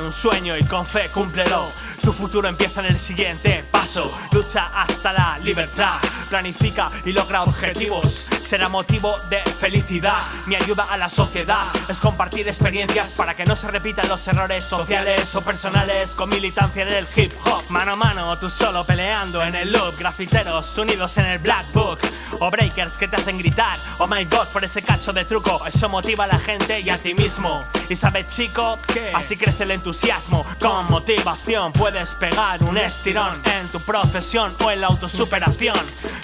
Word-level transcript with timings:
Un 0.00 0.12
sueño 0.12 0.56
y 0.56 0.64
con 0.64 0.86
fe 0.86 1.10
cúmplelo. 1.12 1.70
Tu 2.02 2.12
futuro 2.12 2.48
empieza 2.48 2.80
en 2.80 2.86
el 2.86 2.98
siguiente 2.98 3.62
paso. 3.70 4.10
Lucha 4.32 4.70
hasta 4.74 5.12
la 5.12 5.38
libertad. 5.38 5.98
Planifica 6.30 6.90
y 7.04 7.12
logra 7.12 7.42
objetivos. 7.42 8.24
Será 8.52 8.68
motivo 8.68 9.18
de 9.30 9.40
felicidad. 9.44 10.18
Mi 10.44 10.56
ayuda 10.56 10.86
a 10.90 10.98
la 10.98 11.08
sociedad 11.08 11.64
es 11.88 11.98
compartir 12.00 12.46
experiencias 12.46 13.12
para 13.12 13.34
que 13.34 13.46
no 13.46 13.56
se 13.56 13.70
repitan 13.70 14.06
los 14.10 14.28
errores 14.28 14.62
sociales 14.62 15.34
o 15.34 15.40
personales 15.40 16.10
con 16.10 16.28
militancia 16.28 16.82
en 16.82 16.92
el 16.92 17.06
hip 17.16 17.32
hop. 17.46 17.62
Mano 17.70 17.94
a 17.94 17.96
mano, 17.96 18.38
tú 18.38 18.50
solo 18.50 18.84
peleando 18.84 19.42
en 19.42 19.54
el 19.54 19.72
loop. 19.72 19.98
Grafiteros 19.98 20.76
unidos 20.76 21.16
en 21.16 21.28
el 21.28 21.38
black 21.38 21.64
book. 21.72 21.98
O 22.40 22.50
breakers 22.50 22.98
que 22.98 23.08
te 23.08 23.16
hacen 23.16 23.38
gritar. 23.38 23.78
Oh 23.96 24.06
my 24.06 24.26
god, 24.26 24.46
por 24.48 24.62
ese 24.62 24.82
cacho 24.82 25.14
de 25.14 25.24
truco. 25.24 25.64
Eso 25.64 25.88
motiva 25.88 26.24
a 26.24 26.26
la 26.26 26.38
gente 26.38 26.78
y 26.78 26.90
a 26.90 26.98
ti 26.98 27.14
mismo. 27.14 27.64
Y 27.88 27.96
sabes, 27.96 28.26
chico, 28.26 28.78
así 29.14 29.34
crece 29.38 29.62
el 29.62 29.70
entusiasmo. 29.70 30.44
Con 30.60 30.90
motivación 30.90 31.72
puedes 31.72 32.14
pegar 32.16 32.62
un 32.64 32.76
estirón 32.76 33.40
en 33.46 33.68
tu 33.68 33.80
profesión 33.80 34.52
o 34.62 34.70
en 34.70 34.82
la 34.82 34.88
autosuperación. 34.88 35.78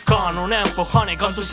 Con 0.04 0.38
un 0.38 0.52
empujón 0.52 1.10
y 1.10 1.16
con 1.16 1.34
tus 1.34 1.52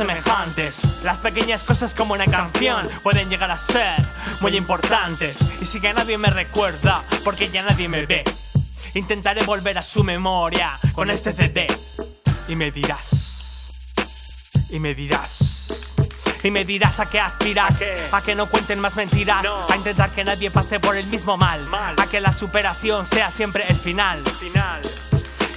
Las 1.03 1.17
pequeñas 1.17 1.63
cosas 1.63 1.93
como 1.93 2.13
una 2.13 2.25
canción 2.25 2.87
pueden 3.03 3.29
llegar 3.29 3.51
a 3.51 3.57
ser 3.57 3.95
muy 4.41 4.55
importantes. 4.57 5.37
Y 5.61 5.65
si 5.65 5.79
que 5.79 5.93
nadie 5.93 6.17
me 6.17 6.29
recuerda, 6.29 7.03
porque 7.23 7.47
ya 7.49 7.61
nadie 7.63 7.87
me 7.87 8.05
ve. 8.05 8.23
Intentaré 8.95 9.43
volver 9.43 9.77
a 9.77 9.83
su 9.83 10.03
memoria 10.03 10.71
con 10.93 11.09
este 11.11 11.33
CD. 11.33 11.67
Y 12.47 12.55
me 12.55 12.71
dirás. 12.71 13.67
Y 14.69 14.79
me 14.79 14.95
dirás. 14.95 15.67
Y 16.43 16.51
me 16.51 16.63
dirás 16.63 16.99
a 16.99 17.07
qué 17.07 17.19
aspiras, 17.19 17.79
¿A 18.11 18.17
a 18.17 18.21
que 18.21 18.35
no 18.35 18.47
cuenten 18.47 18.79
más 18.79 18.95
mentiras, 18.95 19.43
No. 19.43 19.67
a 19.69 19.75
intentar 19.75 20.11
que 20.11 20.23
nadie 20.23 20.51
pase 20.51 20.79
por 20.79 20.95
el 20.95 21.07
mismo 21.07 21.37
mal, 21.37 21.65
Mal. 21.67 21.95
a 21.99 22.05
que 22.07 22.21
la 22.21 22.33
superación 22.33 23.05
sea 23.05 23.31
siempre 23.31 23.65
el 23.67 23.75
final. 23.75 24.19
Final. 24.39 24.81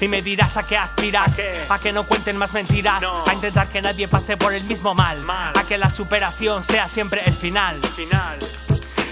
Y 0.00 0.08
me 0.08 0.22
dirás 0.22 0.56
a 0.56 0.62
qué 0.64 0.76
aspiras, 0.76 1.40
¿A 1.68 1.78
que 1.78 1.92
no 1.92 2.04
cuenten 2.04 2.36
más 2.36 2.52
mentiras, 2.52 3.02
No. 3.02 3.24
a 3.26 3.34
intentar 3.34 3.66
que 3.68 3.82
nadie 3.82 4.06
pase 4.08 4.36
por 4.36 4.54
el 4.54 4.62
mismo 4.64 4.94
mal, 4.94 5.20
Mal. 5.22 5.52
a 5.58 5.64
que 5.64 5.76
la 5.76 5.90
superación 5.90 6.62
sea 6.62 6.86
siempre 6.88 7.22
el 7.26 7.34
final. 7.34 7.76
Final. 7.96 8.38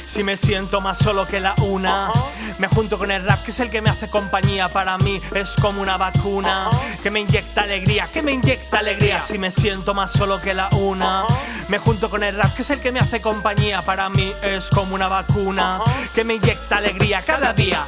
Si 0.08 0.22
me 0.24 0.36
siento 0.38 0.80
más 0.80 0.96
solo 0.96 1.26
que 1.26 1.40
la 1.40 1.54
una, 1.58 2.10
me 2.58 2.68
junto 2.68 2.98
con 2.98 3.10
el 3.10 3.22
rap 3.22 3.42
que 3.44 3.50
es 3.50 3.60
el 3.60 3.68
que 3.68 3.82
me 3.82 3.90
hace 3.90 4.08
compañía. 4.08 4.68
Para 4.70 4.96
mí 4.96 5.20
es 5.34 5.56
como 5.60 5.82
una 5.82 5.98
vacuna 5.98 6.70
que 7.02 7.10
me 7.10 7.20
inyecta 7.20 7.62
alegría, 7.62 8.08
que 8.10 8.22
me 8.22 8.32
inyecta 8.32 8.78
alegría. 8.78 9.20
Si 9.20 9.38
me 9.38 9.50
siento 9.50 9.92
más 9.92 10.12
solo 10.12 10.40
que 10.40 10.54
la 10.54 10.68
una, 10.70 11.24
me 11.68 11.76
junto 11.78 12.08
con 12.08 12.22
el 12.22 12.34
rap 12.34 12.54
que 12.54 12.62
es 12.62 12.70
el 12.70 12.80
que 12.80 12.92
me 12.92 13.00
hace 13.00 13.20
compañía. 13.20 13.82
Para 13.82 14.08
mí 14.08 14.32
es 14.40 14.70
como 14.70 14.94
una 14.94 15.08
vacuna 15.08 15.80
que 16.14 16.24
me 16.24 16.34
inyecta 16.36 16.78
alegría 16.78 17.20
cada 17.20 17.52
día. 17.52 17.84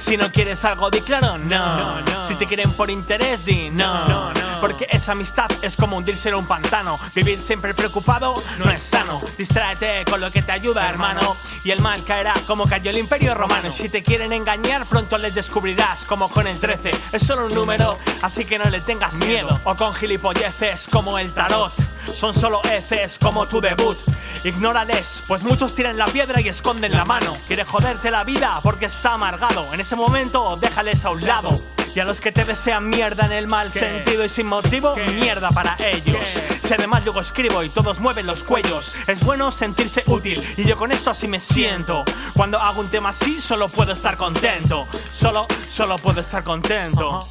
Si 0.00 0.16
no 0.16 0.32
quieres 0.32 0.64
algo, 0.64 0.90
di 0.90 1.00
claro, 1.00 1.38
no. 1.38 1.76
No, 1.76 2.00
no. 2.00 2.28
Si 2.28 2.34
te 2.34 2.46
quieren 2.46 2.72
por 2.72 2.90
interés, 2.90 3.44
di 3.44 3.70
no. 3.70 4.08
No, 4.08 4.32
no. 4.32 4.60
Porque 4.60 4.86
esa 4.90 5.12
amistad 5.12 5.50
es 5.62 5.76
como 5.76 5.96
hundirse 5.96 6.30
en 6.30 6.36
un 6.36 6.46
pantano. 6.46 6.98
Vivir 7.14 7.40
siempre 7.40 7.74
preocupado 7.74 8.34
no 8.58 8.70
es 8.70 8.82
sano. 8.82 9.20
Distráete 9.38 10.04
con 10.04 10.20
lo 10.20 10.30
que 10.30 10.42
te 10.42 10.52
ayuda, 10.52 10.88
hermano. 10.88 11.36
Y 11.64 11.70
el 11.70 11.80
mal 11.80 12.02
caerá 12.04 12.34
como 12.46 12.66
cayó 12.66 12.90
el 12.90 12.98
imperio 12.98 13.34
romano. 13.34 13.68
Y 13.68 13.72
si 13.72 13.88
te 13.88 14.02
quieren 14.02 14.32
engañar, 14.32 14.86
pronto 14.86 15.18
les 15.18 15.34
descubrirás 15.34 16.04
como 16.04 16.28
con 16.28 16.46
el 16.46 16.58
13. 16.58 16.90
Es 17.12 17.26
solo 17.26 17.46
un 17.46 17.54
número, 17.54 17.98
así 18.22 18.44
que 18.44 18.58
no 18.58 18.64
le 18.64 18.80
tengas 18.80 19.14
miedo. 19.14 19.60
O 19.64 19.74
con 19.74 19.94
gilipolleces 19.94 20.88
como 20.90 21.18
el 21.18 21.32
tarot. 21.32 21.72
Son 22.12 22.34
solo 22.34 22.60
heces 22.64 23.18
como 23.18 23.46
tu 23.46 23.60
debut. 23.60 23.98
Ignórales, 24.44 25.22
pues 25.28 25.42
muchos 25.42 25.74
tiran 25.74 25.98
la 25.98 26.06
piedra 26.06 26.40
y 26.40 26.48
esconden 26.48 26.92
la 26.92 27.04
mano. 27.04 27.36
Quiere 27.46 27.64
joderte 27.64 28.10
la 28.10 28.24
vida 28.24 28.60
porque 28.62 28.86
está 28.86 29.14
amargado. 29.14 29.72
En 29.74 29.80
ese 29.80 29.96
momento, 29.96 30.56
déjales 30.60 31.04
a 31.04 31.10
un 31.10 31.20
lado. 31.20 31.56
Y 31.94 31.98
a 31.98 32.04
los 32.04 32.20
que 32.20 32.30
te 32.30 32.44
desean 32.44 32.88
mierda 32.88 33.26
en 33.26 33.32
el 33.32 33.48
mal 33.48 33.70
¿Qué? 33.72 33.80
sentido 33.80 34.24
y 34.24 34.28
sin 34.28 34.46
motivo, 34.46 34.94
¿Qué? 34.94 35.04
mierda 35.08 35.50
para 35.50 35.76
ellos. 35.80 36.18
¿Qué? 36.18 36.68
Si 36.68 36.74
además 36.74 37.04
luego 37.04 37.20
escribo 37.20 37.64
y 37.64 37.68
todos 37.68 37.98
mueven 37.98 38.26
los 38.26 38.44
cuellos, 38.44 38.92
es 39.08 39.20
bueno 39.24 39.50
sentirse 39.50 40.04
útil. 40.06 40.40
Y 40.56 40.64
yo 40.64 40.76
con 40.76 40.92
esto 40.92 41.10
así 41.10 41.26
me 41.26 41.40
siento. 41.40 42.04
Cuando 42.34 42.60
hago 42.60 42.80
un 42.80 42.88
tema 42.88 43.08
así, 43.08 43.40
solo 43.40 43.68
puedo 43.68 43.92
estar 43.92 44.16
contento. 44.16 44.86
Solo, 45.12 45.48
solo 45.68 45.98
puedo 45.98 46.20
estar 46.20 46.44
contento. 46.44 47.26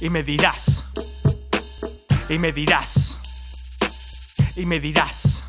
Y 0.00 0.08
me 0.08 0.22
dirás. 0.22 0.82
Y 2.30 2.38
me 2.38 2.52
dirás. 2.52 3.05
Y 4.56 4.66
me 4.66 4.80
dirás. 4.80 5.42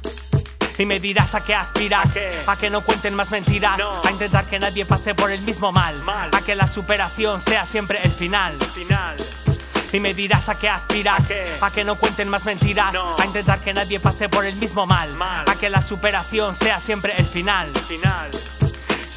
Y 0.78 0.86
me 0.86 1.00
dirás 1.00 1.34
a 1.34 1.44
qué 1.44 1.56
aspiras, 1.56 2.12
¿A 2.12 2.14
qué? 2.14 2.32
a 2.46 2.56
que 2.56 2.70
no 2.70 2.82
cuenten 2.82 3.16
más 3.16 3.32
mentiras, 3.32 3.80
No. 3.80 4.02
a 4.04 4.12
intentar 4.12 4.46
que 4.46 4.60
nadie 4.60 4.86
pase 4.86 5.16
por 5.16 5.32
el 5.32 5.42
mismo 5.42 5.72
mal, 5.72 5.96
Mal. 6.04 6.30
a 6.34 6.42
que 6.42 6.54
la 6.56 6.68
superación 6.68 7.42
sea 7.42 7.66
siempre 7.66 8.00
el 8.04 8.12
final. 8.12 8.54
Final. 8.76 9.16
Y 9.92 10.00
me 10.00 10.14
dirás 10.14 10.50
a 10.50 10.56
qué 10.58 10.70
aspiras, 10.70 11.26
¿A 11.26 11.28
qué? 11.28 11.46
a 11.62 11.72
que 11.72 11.84
no 11.84 11.96
cuenten 11.96 12.30
más 12.30 12.46
mentiras, 12.46 12.94
No. 12.94 13.16
a 13.18 13.26
intentar 13.26 13.60
que 13.60 13.74
nadie 13.74 14.00
pase 14.00 14.30
por 14.30 14.46
el 14.46 14.56
mismo 14.58 14.86
mal, 14.86 15.12
Mal. 15.16 15.46
a 15.50 15.56
que 15.56 15.70
la 15.70 15.82
superación 15.82 16.54
sea 16.54 16.80
siempre 16.80 17.14
el 17.18 17.26
final. 17.26 17.68
Final. 17.88 18.30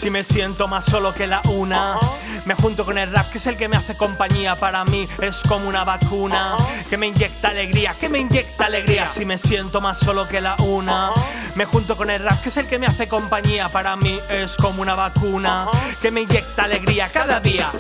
Si 0.00 0.08
me 0.10 0.24
siento 0.24 0.66
más 0.66 0.86
solo 0.86 1.12
que 1.12 1.26
la 1.26 1.42
una, 1.50 1.92
Ajá. 1.96 2.08
me 2.46 2.54
junto 2.54 2.86
con 2.86 2.96
el 2.96 3.12
rap 3.12 3.30
que 3.30 3.36
es 3.36 3.46
el 3.46 3.58
que 3.58 3.68
me 3.68 3.76
hace 3.76 3.98
compañía. 3.98 4.56
Para 4.56 4.82
mí 4.86 5.06
es 5.20 5.42
como 5.46 5.68
una 5.68 5.84
vacuna 5.84 6.54
Ajá. 6.54 6.64
que 6.88 6.96
me 6.96 7.08
inyecta 7.08 7.48
alegría, 7.48 7.94
que 8.00 8.08
me 8.08 8.18
inyecta 8.18 8.64
alegría. 8.64 9.08
Si 9.10 9.26
me 9.26 9.36
siento 9.36 9.82
más 9.82 9.98
solo 9.98 10.26
que 10.26 10.40
la 10.40 10.56
una, 10.60 11.10
me 11.54 11.66
junto 11.66 11.98
con 11.98 12.08
el 12.08 12.22
rap 12.22 12.40
que 12.40 12.48
es 12.48 12.56
el 12.56 12.66
que 12.66 12.78
me 12.78 12.86
hace 12.86 13.08
compañía. 13.08 13.68
Para 13.68 13.94
mí 13.96 14.18
es 14.30 14.56
como 14.56 14.80
una 14.80 14.94
vacuna 14.94 15.66
que 16.00 16.10
me 16.10 16.22
inyecta 16.22 16.64
alegría 16.64 17.10
cada 17.12 17.38
día. 17.40 17.70